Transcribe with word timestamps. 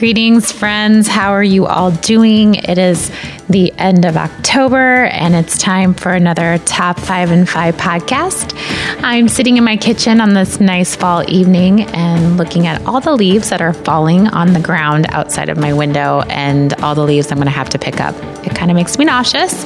Greetings, 0.00 0.50
friends. 0.50 1.08
How 1.08 1.34
are 1.34 1.42
you 1.42 1.66
all 1.66 1.90
doing? 1.90 2.54
It 2.54 2.78
is 2.78 3.12
the 3.50 3.70
end 3.76 4.06
of 4.06 4.16
October 4.16 5.04
and 5.04 5.34
it's 5.34 5.58
time 5.58 5.92
for 5.92 6.10
another 6.10 6.56
Top 6.64 6.98
5 6.98 7.30
and 7.30 7.46
5 7.46 7.76
podcast. 7.76 8.54
I'm 9.02 9.28
sitting 9.28 9.58
in 9.58 9.64
my 9.64 9.76
kitchen 9.76 10.22
on 10.22 10.32
this 10.32 10.58
nice 10.58 10.96
fall 10.96 11.22
evening 11.30 11.82
and 11.82 12.38
looking 12.38 12.66
at 12.66 12.80
all 12.86 13.02
the 13.02 13.14
leaves 13.14 13.50
that 13.50 13.60
are 13.60 13.74
falling 13.74 14.26
on 14.28 14.54
the 14.54 14.60
ground 14.60 15.04
outside 15.10 15.50
of 15.50 15.58
my 15.58 15.74
window 15.74 16.22
and 16.30 16.72
all 16.80 16.94
the 16.94 17.04
leaves 17.04 17.30
I'm 17.30 17.36
going 17.36 17.44
to 17.44 17.52
have 17.52 17.68
to 17.68 17.78
pick 17.78 18.00
up. 18.00 18.14
It 18.46 18.56
kind 18.56 18.70
of 18.70 18.76
makes 18.76 18.96
me 18.96 19.04
nauseous, 19.04 19.64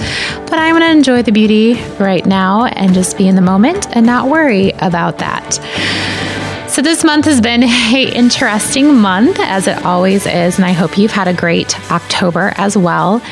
but 0.51 0.55
I'm 0.55 0.73
going 0.73 0.83
to 0.83 0.91
enjoy 0.91 1.23
the 1.23 1.31
beauty 1.31 1.75
right 2.01 2.27
now 2.27 2.65
and 2.65 2.93
just 2.93 3.17
be 3.17 3.29
in 3.29 3.37
the 3.37 3.41
moment 3.41 3.87
and 3.97 4.05
not 4.05 4.29
worry 4.29 4.71
about 4.81 5.19
that. 5.19 6.24
So, 6.75 6.83
this 6.83 7.05
month 7.05 7.27
has 7.27 7.41
been 7.41 7.63
a 7.95 8.13
interesting 8.17 8.97
month, 8.97 9.39
as 9.39 9.69
it 9.69 9.85
always 9.85 10.27
is, 10.27 10.57
and 10.57 10.65
I 10.65 10.73
hope 10.73 10.99
you've 10.99 11.13
had 11.13 11.29
a 11.29 11.33
great 11.33 11.81
October 11.93 12.53
as 12.57 12.77
well. 12.77 13.23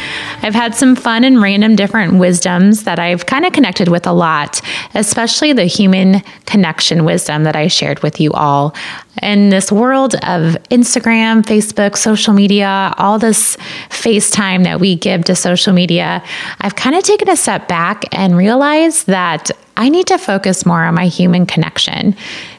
I've 0.42 0.54
had 0.54 0.76
some 0.76 0.94
fun 0.94 1.24
and 1.24 1.42
random 1.42 1.74
different 1.74 2.20
wisdoms 2.20 2.84
that 2.84 3.00
I've 3.00 3.26
kind 3.26 3.44
of 3.44 3.52
connected 3.52 3.88
with 3.88 4.06
a 4.06 4.12
lot, 4.12 4.60
especially 4.94 5.52
the 5.52 5.64
human 5.64 6.20
connection 6.46 7.04
wisdom 7.04 7.42
that 7.42 7.56
I 7.56 7.66
shared 7.66 8.00
with 8.04 8.20
you 8.20 8.30
all. 8.30 8.76
In 9.20 9.48
this 9.48 9.72
world 9.72 10.14
of 10.14 10.56
Instagram, 10.70 11.42
Facebook, 11.42 11.96
social 11.96 12.34
media, 12.34 12.94
all 12.96 13.18
this 13.18 13.56
FaceTime 13.90 14.62
that 14.62 14.78
we 14.78 14.94
give 14.94 15.24
to 15.24 15.34
social 15.34 15.72
media, 15.72 16.22
I've 16.60 16.76
kind 16.76 16.94
of 16.94 17.02
taken 17.02 17.28
a 17.28 17.36
step 17.36 17.66
back 17.66 18.04
and 18.12 18.36
realized 18.36 19.08
that 19.08 19.50
I 19.76 19.88
need 19.88 20.06
to 20.08 20.18
focus 20.18 20.64
more 20.64 20.84
on 20.84 20.94
my 20.94 21.06
human 21.06 21.44
connection 21.44 22.14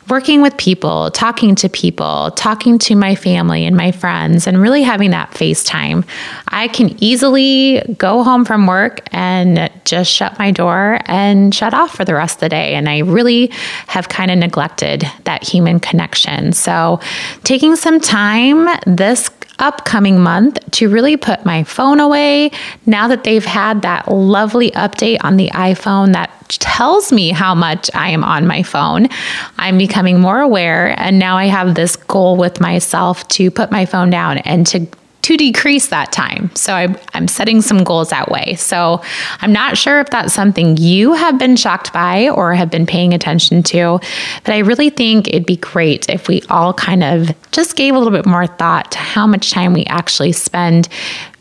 working 0.10 0.42
with 0.42 0.56
people, 0.58 1.12
talking 1.12 1.56
to 1.56 1.70
people, 1.70 2.32
talking 2.32 2.78
to 2.80 2.96
my 2.96 3.16
family 3.16 3.66
and 3.66 3.76
my 3.76 3.92
friends, 3.92 4.48
and 4.48 4.62
really 4.62 4.84
having 4.84 5.12
that 5.12 5.32
FaceTime. 5.32 6.06
I 6.48 6.68
can 6.68 6.96
easily 7.04 7.82
go 7.98 8.24
home 8.24 8.46
from 8.46 8.68
work 8.68 9.02
and 9.12 9.72
just 9.86 10.12
shut 10.12 10.38
my 10.40 10.52
door 10.52 11.00
and 11.06 11.54
shut 11.54 11.74
off 11.74 11.96
for 11.96 12.06
the 12.06 12.14
rest 12.14 12.38
of 12.38 12.42
the 12.42 12.50
day. 12.50 12.76
And 12.76 12.90
I 12.90 13.00
really 13.00 13.48
have 13.88 14.10
kind 14.10 14.32
of 14.32 14.38
neglected 14.38 15.06
that 15.24 15.44
human 15.44 15.80
connection. 15.80 16.54
So, 16.54 17.00
taking 17.44 17.76
some 17.76 18.00
time 18.00 18.68
this 18.86 19.30
upcoming 19.60 20.20
month 20.20 20.60
to 20.72 20.90
really 20.90 21.16
put 21.16 21.46
my 21.46 21.64
phone 21.64 22.00
away 22.00 22.52
now 22.86 23.08
that 23.08 23.24
they've 23.24 23.46
had 23.46 23.84
that 23.84 24.12
lovely 24.12 24.72
update 24.72 25.18
on 25.24 25.38
the 25.38 25.50
iPhone 25.52 26.14
that 26.14 26.43
tells 26.60 27.12
me 27.12 27.30
how 27.30 27.56
much 27.56 27.90
I 27.94 28.10
am 28.10 28.24
on 28.24 28.48
my 28.48 28.64
phone. 28.64 29.10
I'm 29.58 29.78
becoming 29.78 30.20
more 30.20 30.40
aware 30.40 31.00
and 31.00 31.20
now 31.20 31.38
I 31.38 31.46
have 31.46 31.76
this 31.76 31.96
goal 31.96 32.38
with 32.38 32.60
myself 32.60 33.28
to 33.30 33.52
put 33.52 33.72
my 33.72 33.86
phone 33.86 34.10
down 34.10 34.40
and 34.40 34.66
to 34.68 34.88
to 35.24 35.38
decrease 35.38 35.88
that 35.88 36.12
time. 36.12 36.52
So 36.54 36.74
I'm, 36.74 36.98
I'm 37.14 37.28
setting 37.30 37.62
some 37.62 37.84
goals 37.86 38.10
that 38.10 38.30
way. 38.30 38.56
So 38.56 39.02
I'm 39.40 39.54
not 39.54 39.78
sure 39.78 40.02
if 40.02 40.10
that's 40.10 40.34
something 40.34 40.76
you 40.78 41.14
have 41.14 41.40
been 41.40 41.56
shocked 41.56 41.94
by 41.94 42.30
or 42.30 42.54
have 42.54 42.70
been 42.70 42.86
paying 42.86 43.14
attention 43.14 43.64
to, 43.64 44.00
but 44.44 44.54
I 44.54 44.60
really 44.60 44.90
think 44.90 45.30
it'd 45.30 45.46
be 45.46 45.56
great 45.56 46.10
if 46.10 46.28
we 46.28 46.42
all 46.50 46.74
kind 46.74 47.04
of 47.04 47.32
just 47.52 47.78
gave 47.78 47.96
a 47.96 47.98
little 47.98 48.12
bit 48.12 48.26
more 48.26 48.48
thought 48.48 48.92
to 48.92 48.98
how 48.98 49.26
much 49.26 49.52
time 49.52 49.72
we 49.72 49.86
actually 49.86 50.34
spend 50.34 50.90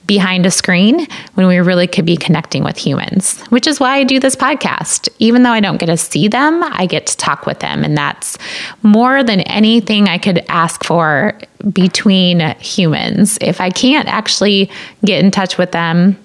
behind 0.07 0.47
a 0.47 0.51
screen 0.51 1.07
when 1.35 1.47
we 1.47 1.59
really 1.59 1.87
could 1.87 2.05
be 2.05 2.17
connecting 2.17 2.65
with 2.65 2.77
humans, 2.77 3.41
which 3.49 3.67
is 3.67 3.81
why 3.81 3.97
I 3.97 4.05
do 4.05 4.19
this 4.19 4.37
podcast. 4.37 5.09
Even 5.19 5.43
though 5.43 5.51
I 5.51 5.61
don't 5.61 5.79
get 5.79 5.87
to 5.87 5.97
see 5.97 6.29
them, 6.29 6.63
I 6.63 6.87
get 6.87 7.07
to 7.07 7.17
talk 7.17 7.47
with 7.47 7.61
them. 7.61 7.85
And 7.85 7.97
that's 7.97 8.39
more 8.83 9.23
than 9.23 9.41
anything 9.43 10.09
I 10.09 10.19
could 10.19 10.45
ask 10.49 10.85
for 10.85 11.39
between 11.73 12.41
humans. 12.59 13.39
If 13.41 13.61
I 13.61 13.71
can't 13.71 14.09
actually 14.09 14.71
get 15.05 15.25
in 15.25 15.31
touch 15.31 15.59
with 15.59 15.73
them, 15.73 16.19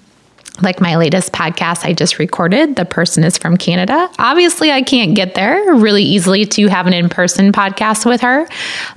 like 0.62 0.80
my 0.80 0.96
latest 0.96 1.32
podcast 1.32 1.84
I 1.84 1.92
just 1.92 2.18
recorded, 2.18 2.76
the 2.76 2.84
person 2.84 3.24
is 3.24 3.38
from 3.38 3.56
Canada. 3.56 4.10
Obviously, 4.18 4.70
I 4.70 4.82
can't 4.82 5.14
get 5.14 5.34
there 5.34 5.74
really 5.74 6.02
easily 6.02 6.44
to 6.46 6.66
have 6.68 6.86
an 6.86 6.92
in 6.92 7.08
person 7.08 7.52
podcast 7.52 8.04
with 8.06 8.20
her, 8.22 8.48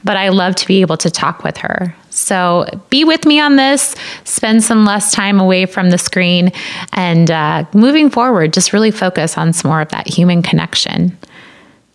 but 0.04 0.18
I 0.18 0.30
love 0.30 0.56
to 0.56 0.68
be 0.68 0.82
able 0.82 0.98
to 0.98 1.10
talk 1.10 1.44
with 1.44 1.58
her. 1.58 1.96
So 2.10 2.66
be 2.90 3.04
with 3.06 3.26
me 3.26 3.40
on 3.40 3.56
this, 3.56 3.96
spend 4.26 4.64
some 4.64 4.86
less 4.86 5.12
time 5.12 5.40
away 5.40 5.66
from 5.66 5.90
the 5.90 5.98
screen, 5.98 6.52
and 6.94 7.32
uh, 7.32 7.66
moving 7.74 8.10
forward, 8.10 8.54
just 8.54 8.74
really 8.74 8.92
focus 8.92 9.38
on 9.38 9.54
some 9.54 9.70
more 9.70 9.82
of 9.82 9.90
that 9.90 10.08
human 10.08 10.42
connection. 10.42 11.18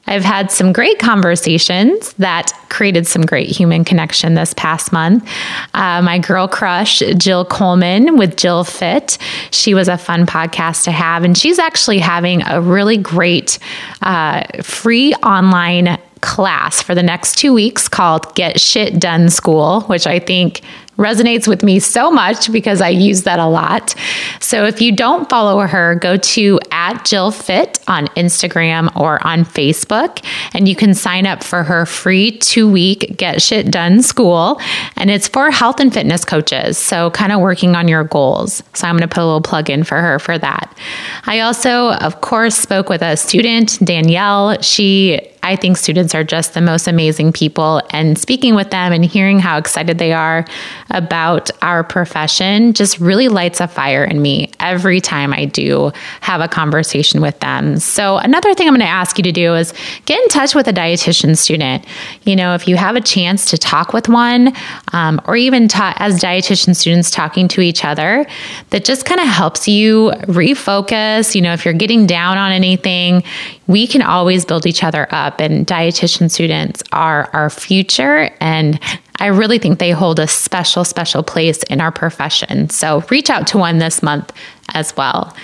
I've 0.07 0.25
had 0.25 0.51
some 0.51 0.73
great 0.73 0.99
conversations 0.99 2.13
that 2.15 2.53
created 2.69 3.07
some 3.07 3.23
great 3.23 3.49
human 3.49 3.85
connection 3.85 4.35
this 4.35 4.55
past 4.55 4.93
month. 4.93 5.29
Uh, 5.75 6.03
my 6.03 6.19
girl 6.19 6.49
crush, 6.49 7.01
Jill 7.17 7.45
Coleman 7.45 8.17
with 8.17 8.37
Jill 8.37 8.65
Fit, 8.65 9.19
she 9.51 9.75
was 9.75 9.89
a 9.89 9.99
fun 9.99 10.27
podcast 10.27 10.85
to 10.85 10.91
have, 10.91 11.25
and 11.25 11.37
she's 11.37 11.59
actually 11.59 11.99
having 11.99 12.43
a 12.47 12.61
really 12.61 12.97
great 12.97 13.59
uh, 14.03 14.43
free 14.63 15.13
online 15.15 15.99
class 16.21 16.83
for 16.83 16.95
the 16.95 17.03
next 17.03 17.37
two 17.39 17.53
weeks 17.53 17.89
called 17.89 18.35
Get 18.35 18.61
Shit 18.61 18.99
Done 18.99 19.29
School, 19.29 19.83
which 19.83 20.07
I 20.07 20.19
think 20.19 20.63
resonates 20.97 21.47
with 21.47 21.63
me 21.63 21.79
so 21.79 22.11
much 22.11 22.51
because 22.51 22.81
I 22.81 22.89
use 22.89 23.25
that 23.25 23.39
a 23.39 23.47
lot. 23.47 23.95
So 24.41 24.65
if 24.65 24.81
you 24.81 24.97
don't 24.97 25.29
follow 25.29 25.61
her, 25.61 25.95
go 25.95 26.17
to 26.17 26.59
at 26.87 27.05
Jill 27.05 27.33
Fit 27.33 27.81
on 27.89 28.07
Instagram 28.09 28.95
or 28.97 29.25
on 29.27 29.45
Facebook, 29.45 30.25
and 30.55 30.69
you 30.69 30.77
can 30.77 30.95
sign 30.95 31.27
up 31.27 31.43
for 31.43 31.65
her 31.65 31.85
free 31.85 32.39
two 32.39 32.71
week 32.71 33.17
Get 33.17 33.43
Shit 33.43 33.71
Done 33.73 34.03
school. 34.03 34.61
And 34.97 35.11
it's 35.11 35.27
for 35.27 35.51
health 35.51 35.81
and 35.81 35.93
fitness 35.93 36.25
coaches. 36.25 36.79
So 36.79 37.11
kind 37.11 37.33
of 37.33 37.41
working 37.41 37.75
on 37.75 37.89
your 37.89 38.05
goals. 38.05 38.63
So 38.75 38.87
I'm 38.87 38.97
going 38.97 39.09
to 39.09 39.13
put 39.13 39.23
a 39.23 39.27
little 39.27 39.41
plug 39.41 39.69
in 39.69 39.83
for 39.83 40.01
her 40.01 40.19
for 40.19 40.39
that. 40.39 40.77
I 41.25 41.41
also, 41.41 41.93
of 41.95 42.21
course, 42.21 42.57
spoke 42.57 42.89
with 42.89 43.03
a 43.03 43.17
student, 43.17 43.79
Danielle. 43.85 44.61
She 44.63 45.21
I 45.47 45.55
think 45.55 45.77
students 45.77 46.13
are 46.13 46.25
just 46.25 46.55
the 46.55 46.61
most 46.61 46.89
amazing 46.89 47.33
people. 47.33 47.81
And 47.91 48.19
speaking 48.19 48.57
with 48.57 48.71
them 48.71 48.93
and 48.93 49.05
hearing 49.05 49.39
how 49.39 49.59
excited 49.59 49.99
they 49.99 50.13
are 50.13 50.45
about 50.91 51.51
our 51.63 51.85
profession 51.85 52.73
just 52.73 52.99
really 52.99 53.29
lights 53.29 53.61
a 53.61 53.69
fire 53.69 54.05
in 54.05 54.21
me 54.21 54.51
every 54.59 55.01
time 55.01 55.33
I 55.33 55.45
do 55.45 55.93
have 56.21 56.41
a 56.41 56.49
conversation 56.49 57.21
with 57.21 57.39
them. 57.39 57.79
So, 57.79 58.17
another 58.17 58.55
thing 58.55 58.67
I'm 58.67 58.75
going 58.75 58.81
to 58.81 58.87
ask 58.87 59.19
you 59.19 59.23
to 59.23 59.31
do 59.31 59.55
is 59.55 59.73
get 60.05 60.21
in 60.21 60.29
touch 60.29 60.57
with 60.57 60.67
a 60.67 60.73
dietitian 60.73 61.37
student. 61.37 61.85
You 62.25 62.35
know, 62.35 62.55
if 62.55 62.67
you 62.67 62.75
have 62.77 62.97
a 62.97 63.01
chance 63.01 63.45
to 63.53 63.59
talk 63.59 63.93
with 63.93 64.09
one, 64.09 64.53
um, 64.93 65.21
or 65.27 65.37
even 65.37 65.69
ta- 65.69 65.95
as 65.99 66.21
dietitian 66.21 66.75
students 66.75 67.11
talking 67.13 67.47
to 67.49 67.61
each 67.61 67.85
other, 67.85 68.27
that 68.71 68.85
just 68.85 69.05
kind 69.05 69.21
of 69.21 69.29
helps 69.29 69.69
you 69.69 70.11
refocus. 70.23 71.37
You 71.37 71.43
know, 71.43 71.53
if 71.53 71.65
you're 71.65 71.75
getting 71.75 72.07
down 72.07 72.37
on 72.37 72.51
anything, 72.51 73.23
we 73.67 73.87
can 73.87 74.03
always 74.03 74.45
build 74.45 74.67
each 74.67 74.85
other 74.85 75.09
up. 75.11 75.41
And 75.41 75.67
dietitian 75.67 76.31
students 76.31 76.83
are 76.93 77.29
our 77.33 77.51
future. 77.51 78.31
And 78.41 78.81
I 79.19 79.27
really 79.27 79.59
think 79.59 79.79
they 79.79 79.91
hold 79.91 80.19
a 80.19 80.27
special, 80.29 80.85
special 80.85 81.23
place 81.23 81.63
in 81.65 81.81
our 81.81 81.91
profession. 81.91 82.69
So 82.71 83.03
reach 83.11 83.31
out 83.31 83.47
to 83.49 83.59
one 83.59 83.79
this 83.79 84.03
month 84.03 84.33
as 84.75 84.97
well. 84.97 85.35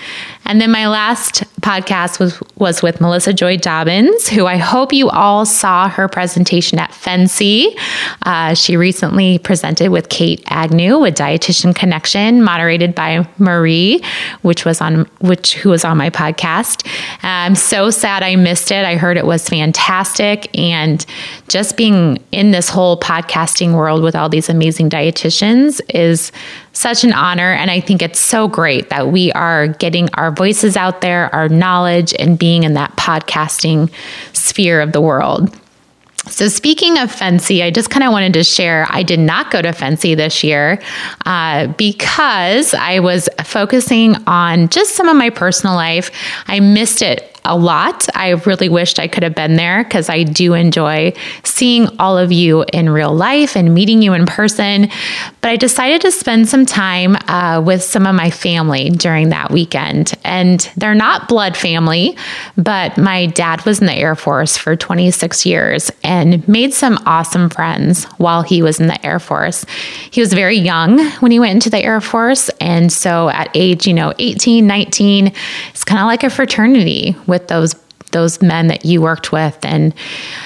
And 0.45 0.59
then 0.59 0.71
my 0.71 0.87
last 0.87 1.43
podcast 1.61 2.19
was, 2.19 2.41
was 2.57 2.81
with 2.81 2.99
Melissa 2.99 3.33
Joy 3.33 3.57
Dobbins, 3.57 4.27
who 4.27 4.45
I 4.45 4.57
hope 4.57 4.91
you 4.91 5.09
all 5.09 5.45
saw 5.45 5.87
her 5.87 6.07
presentation 6.09 6.77
at 6.77 6.91
FNCE. 6.91 7.79
Uh, 8.23 8.53
she 8.53 8.75
recently 8.75 9.39
presented 9.39 9.89
with 9.89 10.09
Kate 10.09 10.43
Agnew 10.47 10.99
with 10.99 11.15
Dietitian 11.15 11.73
Connection, 11.73 12.43
moderated 12.43 12.93
by 12.93 13.27
Marie, 13.37 14.03
which 14.41 14.65
was 14.65 14.81
on 14.81 15.05
which 15.21 15.53
who 15.55 15.69
was 15.69 15.85
on 15.85 15.97
my 15.97 16.09
podcast. 16.09 16.85
I'm 17.23 17.55
so 17.55 17.89
sad 17.89 18.23
I 18.23 18.35
missed 18.35 18.71
it. 18.71 18.85
I 18.85 18.97
heard 18.97 19.17
it 19.17 19.25
was 19.25 19.47
fantastic, 19.47 20.49
and 20.57 21.05
just 21.47 21.77
being 21.77 22.21
in 22.31 22.51
this 22.51 22.69
whole 22.69 22.99
podcasting 22.99 23.73
world 23.73 24.03
with 24.03 24.15
all 24.15 24.27
these 24.27 24.49
amazing 24.49 24.89
dietitians 24.89 25.79
is 25.93 26.31
such 26.73 27.03
an 27.03 27.13
honor. 27.13 27.53
And 27.53 27.71
I 27.71 27.79
think 27.79 28.01
it's 28.01 28.19
so 28.19 28.47
great 28.47 28.89
that 28.89 29.07
we 29.07 29.31
are 29.33 29.67
getting 29.67 30.09
our 30.15 30.31
voices 30.31 30.75
out 30.75 31.01
there, 31.01 31.33
our 31.33 31.47
knowledge, 31.47 32.13
and 32.19 32.37
being 32.37 32.63
in 32.63 32.73
that 32.73 32.95
podcasting 32.97 33.91
sphere 34.33 34.81
of 34.81 34.91
the 34.91 35.01
world. 35.01 35.57
So, 36.27 36.47
speaking 36.47 36.97
of 36.99 37.11
FNCE, 37.11 37.63
I 37.63 37.69
just 37.69 37.89
kind 37.89 38.03
of 38.03 38.11
wanted 38.13 38.33
to 38.35 38.45
share 38.45 38.87
I 38.89 39.03
did 39.03 39.19
not 39.19 39.51
go 39.51 39.61
to 39.61 39.69
FNCE 39.69 40.15
this 40.15 40.41
year 40.41 40.81
uh, 41.25 41.67
because 41.67 42.73
I 42.73 42.99
was 42.99 43.27
focusing 43.43 44.15
on 44.25 44.69
just 44.69 44.95
some 44.95 45.09
of 45.09 45.17
my 45.17 45.29
personal 45.29 45.75
life. 45.75 46.11
I 46.47 46.61
missed 46.61 47.01
it 47.01 47.32
a 47.45 47.57
lot. 47.57 48.07
I 48.15 48.29
really 48.31 48.69
wished 48.69 48.99
I 48.99 49.07
could 49.07 49.23
have 49.23 49.35
been 49.35 49.55
there 49.55 49.83
because 49.83 50.09
I 50.09 50.23
do 50.23 50.53
enjoy 50.53 51.13
seeing 51.43 51.87
all 51.99 52.17
of 52.17 52.31
you 52.31 52.63
in 52.73 52.89
real 52.89 53.13
life 53.13 53.55
and 53.55 53.73
meeting 53.73 54.01
you 54.01 54.13
in 54.13 54.25
person. 54.25 54.89
But 55.41 55.49
I 55.49 55.55
decided 55.57 56.01
to 56.01 56.11
spend 56.11 56.47
some 56.47 56.65
time 56.65 57.17
uh, 57.27 57.61
with 57.61 57.83
some 57.83 58.07
of 58.07 58.15
my 58.15 58.29
family 58.29 58.89
during 58.89 59.29
that 59.29 59.51
weekend. 59.51 60.13
And 60.23 60.59
they're 60.77 60.95
not 60.95 61.27
blood 61.27 61.57
family, 61.57 62.17
but 62.57 62.97
my 62.97 63.25
dad 63.25 63.65
was 63.65 63.79
in 63.79 63.87
the 63.87 63.93
Air 63.93 64.15
Force 64.15 64.57
for 64.57 64.75
26 64.75 65.45
years 65.45 65.91
and 66.03 66.47
made 66.47 66.73
some 66.73 66.97
awesome 67.05 67.49
friends 67.49 68.05
while 68.17 68.41
he 68.41 68.61
was 68.61 68.79
in 68.79 68.87
the 68.87 69.05
Air 69.05 69.19
Force. 69.19 69.65
He 70.11 70.21
was 70.21 70.33
very 70.33 70.57
young 70.57 70.99
when 71.19 71.31
he 71.31 71.39
went 71.39 71.55
into 71.55 71.69
the 71.69 71.83
Air 71.83 72.01
Force. 72.01 72.49
And 72.63 72.93
so 72.93 73.27
at 73.27 73.49
age, 73.53 73.85
you 73.85 73.93
know, 73.93 74.13
18, 74.19 74.65
19, 74.65 75.33
it's 75.69 75.83
kind 75.83 75.99
of 75.99 76.07
like 76.07 76.23
a 76.23 76.29
fraternity 76.29 77.13
with 77.27 77.49
those 77.49 77.73
those 78.13 78.41
men 78.41 78.67
that 78.67 78.85
you 78.85 79.01
worked 79.01 79.31
with. 79.31 79.57
And 79.63 79.93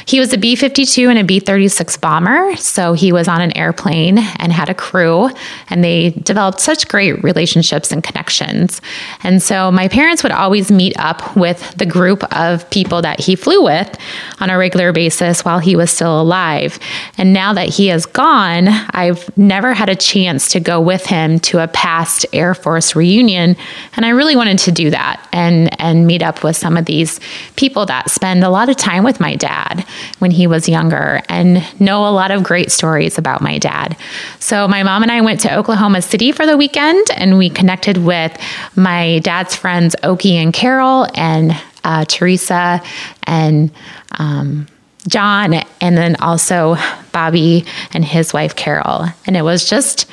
he 0.05 0.19
was 0.19 0.33
a 0.33 0.37
B 0.37 0.55
52 0.55 1.09
and 1.09 1.19
a 1.19 1.23
B 1.23 1.39
36 1.39 1.97
bomber. 1.97 2.55
So 2.55 2.93
he 2.93 3.11
was 3.11 3.27
on 3.27 3.41
an 3.41 3.55
airplane 3.55 4.17
and 4.17 4.51
had 4.51 4.69
a 4.69 4.73
crew, 4.73 5.29
and 5.69 5.83
they 5.83 6.09
developed 6.09 6.59
such 6.59 6.87
great 6.87 7.23
relationships 7.23 7.91
and 7.91 8.03
connections. 8.03 8.81
And 9.23 9.41
so 9.41 9.71
my 9.71 9.87
parents 9.87 10.23
would 10.23 10.31
always 10.31 10.71
meet 10.71 10.97
up 10.97 11.35
with 11.37 11.77
the 11.77 11.85
group 11.85 12.23
of 12.35 12.67
people 12.69 13.01
that 13.03 13.19
he 13.19 13.35
flew 13.35 13.63
with 13.63 13.97
on 14.39 14.49
a 14.49 14.57
regular 14.57 14.91
basis 14.91 15.45
while 15.45 15.59
he 15.59 15.75
was 15.75 15.91
still 15.91 16.19
alive. 16.19 16.79
And 17.17 17.33
now 17.33 17.53
that 17.53 17.69
he 17.69 17.89
is 17.89 18.05
gone, 18.05 18.67
I've 18.67 19.35
never 19.37 19.73
had 19.73 19.89
a 19.89 19.95
chance 19.95 20.49
to 20.49 20.59
go 20.59 20.81
with 20.81 21.05
him 21.05 21.39
to 21.41 21.61
a 21.63 21.67
past 21.67 22.25
Air 22.33 22.53
Force 22.53 22.95
reunion. 22.95 23.55
And 23.95 24.05
I 24.05 24.09
really 24.09 24.35
wanted 24.35 24.59
to 24.59 24.71
do 24.71 24.89
that 24.89 25.27
and, 25.31 25.79
and 25.81 26.07
meet 26.07 26.21
up 26.21 26.43
with 26.43 26.55
some 26.55 26.77
of 26.77 26.85
these 26.85 27.19
people 27.57 27.85
that 27.87 28.09
spend 28.09 28.43
a 28.43 28.49
lot 28.49 28.69
of 28.69 28.77
time 28.77 29.03
with 29.03 29.19
my 29.19 29.35
dad 29.35 29.85
when 30.19 30.31
he 30.31 30.47
was 30.47 30.69
younger 30.69 31.21
and 31.27 31.63
know 31.81 32.07
a 32.07 32.09
lot 32.09 32.31
of 32.31 32.43
great 32.43 32.71
stories 32.71 33.17
about 33.17 33.41
my 33.41 33.57
dad. 33.57 33.97
So, 34.39 34.67
my 34.67 34.83
mom 34.83 35.03
and 35.03 35.11
I 35.11 35.21
went 35.21 35.41
to 35.41 35.55
Oklahoma 35.57 36.01
City 36.01 36.31
for 36.31 36.45
the 36.45 36.55
weekend 36.55 37.07
and 37.15 37.37
we 37.37 37.49
connected 37.49 37.97
with 37.97 38.37
my 38.75 39.19
dad's 39.19 39.55
friends, 39.55 39.95
Okie 40.03 40.33
and 40.33 40.53
Carol, 40.53 41.07
and 41.15 41.59
uh, 41.83 42.05
Teresa 42.05 42.81
and 43.23 43.71
um, 44.17 44.67
John, 45.07 45.53
and 45.81 45.97
then 45.97 46.15
also 46.17 46.75
Bobby 47.11 47.65
and 47.93 48.03
his 48.03 48.33
wife, 48.33 48.55
Carol. 48.55 49.05
And 49.25 49.35
it 49.35 49.41
was 49.41 49.67
just 49.67 50.05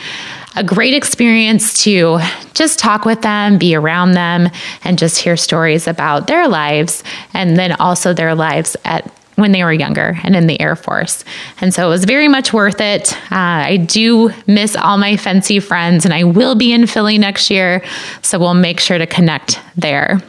a 0.57 0.65
great 0.65 0.95
experience 0.95 1.83
to 1.85 2.19
just 2.55 2.79
talk 2.79 3.05
with 3.05 3.23
them, 3.23 3.59
be 3.59 3.75
around 3.75 4.13
them, 4.13 4.49
and 4.85 4.99
just 4.99 5.21
hear 5.21 5.37
stories 5.37 5.87
about 5.87 6.27
their 6.27 6.49
lives 6.49 7.03
and 7.33 7.57
then 7.57 7.73
also 7.73 8.13
their 8.13 8.35
lives 8.35 8.77
at 8.85 9.11
when 9.37 9.51
they 9.51 9.65
were 9.65 9.73
younger 9.73 10.19
and 10.23 10.37
in 10.37 10.47
the 10.47 10.61
Air 10.61 10.77
Force. 10.77 11.25
And 11.61 11.75
so 11.75 11.87
it 11.87 11.91
was 11.91 12.05
very 12.05 12.29
much 12.29 12.53
worth 12.53 12.81
it. 12.81 13.13
Uh, 13.33 13.67
I 13.67 13.79
do 13.79 14.31
miss 14.47 14.77
all 14.77 14.97
my 14.97 15.15
FNCE 15.15 15.63
friends, 15.63 16.05
and 16.05 16.15
I 16.15 16.25
will 16.25 16.55
be 16.55 16.73
in 16.73 16.87
Philly 16.87 17.19
next 17.19 17.51
year. 17.51 17.83
So 18.23 18.39
we'll 18.39 18.55
make 18.55 18.79
sure 18.79 18.99
to 18.99 19.07
connect 19.07 19.61
there. 19.77 20.21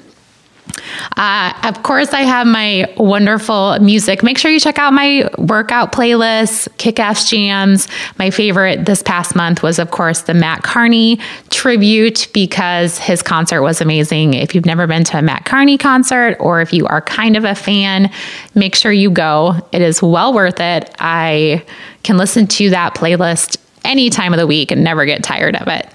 Uh, 1.18 1.54
of 1.64 1.84
course, 1.84 2.10
I 2.14 2.22
have 2.22 2.48
my 2.48 2.92
wonderful 2.98 3.80
music. 3.80 4.24
Make 4.24 4.38
sure 4.38 4.52
you 4.52 4.60
check 4.60 4.78
out 4.78 4.94
my 4.94 5.30
workout 5.38 5.92
playlist, 5.92 6.68
kick 6.78 7.00
ass 7.00 7.30
jams. 7.30 7.88
My 8.18 8.30
favorite 8.30 8.86
this 8.86 9.02
past 9.02 9.36
month 9.36 9.64
was, 9.64 9.80
of 9.80 9.92
course, 9.92 10.22
the 10.22 10.34
Matt 10.34 10.64
Carney 10.64 11.20
tribute 11.50 12.28
because 12.34 12.98
his 12.98 13.22
concert 13.22 13.62
was 13.62 13.82
amazing. 13.82 14.34
If 14.34 14.54
you've 14.54 14.66
never 14.66 14.88
been 14.88 15.04
to 15.06 15.20
a 15.20 15.22
Matt 15.22 15.46
Carney 15.46 15.78
concert 15.78 16.38
or 16.40 16.62
if 16.62 16.74
you 16.74 16.86
are 16.88 17.02
kind 17.02 17.38
of 17.38 17.46
a 17.46 17.56
fan, 17.56 18.12
make 18.54 18.76
sure 18.76 18.92
you 18.92 19.10
go. 19.10 19.56
It 19.72 19.82
is 19.82 20.02
well 20.02 20.34
worth 20.34 20.60
it. 20.60 20.94
I 21.00 21.64
can 22.04 22.18
listen 22.18 22.48
to 22.48 22.70
that 22.72 22.96
playlist 22.96 23.58
any 23.84 24.10
time 24.10 24.34
of 24.34 24.40
the 24.40 24.48
week 24.48 24.72
and 24.72 24.84
never 24.84 25.06
get 25.06 25.24
tired 25.24 25.56
of 25.56 25.68
it. 25.68 25.88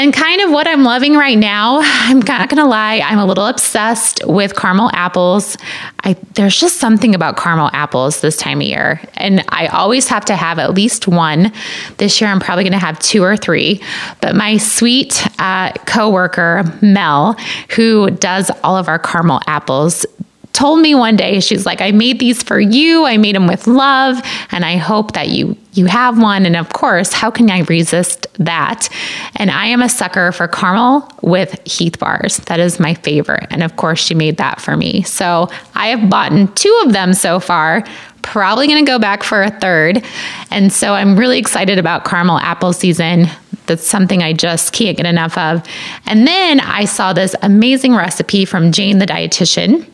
And 0.00 0.14
kind 0.14 0.40
of 0.40 0.50
what 0.50 0.66
I'm 0.66 0.82
loving 0.82 1.14
right 1.14 1.36
now, 1.36 1.80
I'm 1.82 2.20
not 2.20 2.48
gonna 2.48 2.66
lie, 2.66 3.00
I'm 3.00 3.18
a 3.18 3.26
little 3.26 3.44
obsessed 3.44 4.22
with 4.24 4.56
caramel 4.56 4.88
apples. 4.94 5.58
I, 6.04 6.14
there's 6.36 6.58
just 6.58 6.78
something 6.78 7.14
about 7.14 7.36
caramel 7.36 7.68
apples 7.74 8.22
this 8.22 8.38
time 8.38 8.62
of 8.62 8.66
year, 8.66 8.98
and 9.18 9.44
I 9.50 9.66
always 9.66 10.08
have 10.08 10.24
to 10.24 10.36
have 10.36 10.58
at 10.58 10.72
least 10.72 11.06
one. 11.06 11.52
This 11.98 12.18
year, 12.18 12.30
I'm 12.30 12.40
probably 12.40 12.64
gonna 12.64 12.78
have 12.78 12.98
two 12.98 13.22
or 13.22 13.36
three. 13.36 13.82
But 14.22 14.34
my 14.34 14.56
sweet 14.56 15.22
uh, 15.38 15.72
coworker 15.84 16.64
Mel, 16.80 17.34
who 17.76 18.10
does 18.10 18.50
all 18.64 18.78
of 18.78 18.88
our 18.88 18.98
caramel 18.98 19.42
apples, 19.48 20.06
told 20.52 20.80
me 20.80 20.94
one 20.94 21.16
day 21.16 21.40
she's 21.40 21.64
like 21.64 21.80
i 21.80 21.90
made 21.90 22.18
these 22.18 22.42
for 22.42 22.60
you. 22.60 23.04
I 23.06 23.16
made 23.16 23.34
them 23.34 23.46
with 23.46 23.66
love 23.66 24.20
and 24.50 24.64
i 24.64 24.76
hope 24.76 25.12
that 25.12 25.28
you 25.28 25.56
you 25.72 25.86
have 25.86 26.20
one. 26.20 26.46
And 26.46 26.56
of 26.56 26.70
course 26.70 27.12
how 27.12 27.30
can 27.30 27.50
i 27.50 27.60
resist 27.60 28.26
that? 28.38 28.88
And 29.36 29.50
i 29.50 29.66
am 29.66 29.82
a 29.82 29.88
sucker 29.88 30.32
for 30.32 30.48
caramel 30.48 31.08
with 31.22 31.60
heath 31.66 31.98
bars. 31.98 32.38
That 32.46 32.60
is 32.60 32.80
my 32.80 32.94
favorite. 32.94 33.46
And 33.50 33.62
of 33.62 33.76
course 33.76 34.00
she 34.00 34.14
made 34.14 34.38
that 34.38 34.60
for 34.60 34.76
me. 34.76 35.02
So 35.02 35.48
i 35.74 35.88
have 35.88 36.10
bought 36.10 36.56
two 36.56 36.82
of 36.84 36.92
them 36.92 37.14
so 37.14 37.40
far. 37.40 37.84
Probably 38.22 38.66
going 38.66 38.84
to 38.84 38.90
go 38.90 38.98
back 38.98 39.22
for 39.22 39.42
a 39.42 39.50
third. 39.50 40.04
And 40.50 40.72
so 40.72 40.94
i'm 40.94 41.16
really 41.16 41.38
excited 41.38 41.78
about 41.78 42.04
caramel 42.04 42.38
apple 42.38 42.72
season. 42.72 43.26
That's 43.66 43.86
something 43.86 44.20
I 44.20 44.32
just 44.32 44.72
can't 44.72 44.96
get 44.96 45.06
enough 45.06 45.38
of. 45.38 45.64
And 46.06 46.26
then 46.26 46.58
I 46.58 46.86
saw 46.86 47.12
this 47.12 47.36
amazing 47.40 47.94
recipe 47.94 48.44
from 48.44 48.72
Jane 48.72 48.98
the 48.98 49.06
dietitian 49.06 49.86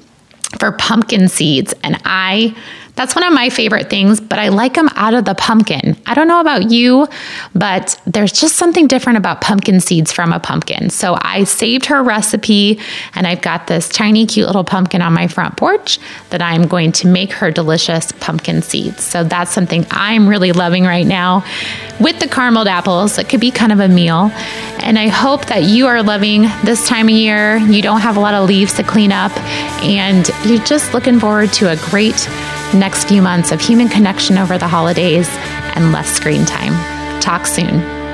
for 0.58 0.72
pumpkin 0.72 1.28
seeds. 1.28 1.75
And 1.82 2.00
I 2.04 2.54
that's 2.96 3.14
one 3.14 3.25
of 3.25 3.32
my 3.32 3.50
favorite 3.50 3.90
things, 3.90 4.20
but 4.20 4.38
I 4.38 4.48
like 4.48 4.75
them 4.75 4.88
out 4.96 5.12
of 5.12 5.26
the 5.26 5.34
pumpkin. 5.34 5.96
I 6.06 6.14
don't 6.14 6.28
know 6.28 6.40
about 6.40 6.70
you, 6.70 7.06
but 7.54 8.00
there's 8.06 8.32
just 8.32 8.56
something 8.56 8.87
different 8.87 9.19
about 9.19 9.43
pumpkin 9.43 9.81
seeds 9.81 10.12
from 10.12 10.32
a 10.32 10.40
pumpkin. 10.40 10.88
So 10.88 11.19
I 11.20 11.44
saved 11.44 11.87
her 11.87 12.02
recipe 12.02 12.81
and 13.14 13.26
I've 13.26 13.43
got 13.43 13.66
this 13.66 13.90
tiny, 13.90 14.26
cute 14.26 14.46
little 14.46 14.64
pumpkin 14.64 15.02
on 15.02 15.12
my 15.12 15.28
front 15.28 15.58
porch 15.58 15.98
that 16.31 16.40
I'm 16.40 16.66
going 16.66 16.90
to 16.93 17.06
make 17.06 17.32
her 17.32 17.50
delicious 17.50 18.12
pumpkin 18.12 18.62
seeds. 18.62 19.04
So 19.04 19.25
that's 19.25 19.52
something 19.52 19.87
I'm 19.90 20.26
really 20.26 20.52
loving 20.52 20.84
right 20.84 21.06
now 21.06 21.44
with 22.00 22.19
the 22.19 22.26
carameled 22.26 22.66
apples. 22.66 23.19
It 23.19 23.28
could 23.28 23.40
be 23.40 23.50
kind 23.50 23.72
of 23.72 23.81
a 23.81 23.88
meal. 23.88 24.31
And 24.81 24.99
I 24.99 25.08
hope 25.08 25.46
that 25.46 25.64
you 25.64 25.87
are 25.87 26.02
loving 26.02 26.42
this 26.64 26.87
time 26.88 27.08
of 27.08 27.14
year. 27.14 27.58
You 27.58 27.82
don't 27.82 28.00
have 28.00 28.16
a 28.16 28.20
lot 28.20 28.32
of 28.32 28.49
leaves 28.49 28.72
to 28.75 28.82
clean 28.82 29.12
up 29.12 29.37
and 29.82 30.31
you're 30.46 30.64
just 30.64 30.94
looking 30.94 31.20
forward 31.20 31.52
to 31.54 31.70
a 31.70 31.76
great 31.90 32.26
next 32.74 33.08
few 33.08 33.22
months 33.22 33.52
of 33.52 33.60
human 33.60 33.88
connection 33.88 34.38
over 34.38 34.58
the 34.58 34.68
holidays 34.68 35.28
and 35.74 35.92
less 35.92 36.10
screen 36.10 36.44
time. 36.44 36.72
Talk 37.20 37.46
soon. 37.46 38.06